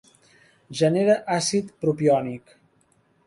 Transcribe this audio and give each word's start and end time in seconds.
Genera 0.79 1.17
àcid 1.35 1.69
propiònic. 1.85 2.57